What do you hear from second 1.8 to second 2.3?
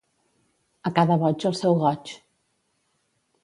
goig.